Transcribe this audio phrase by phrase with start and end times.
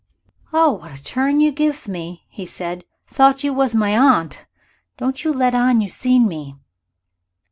[0.51, 4.47] "Oh, what a turn you give me!" he said; "thought you was my aunt.
[4.97, 6.55] Don't you let on you seen me."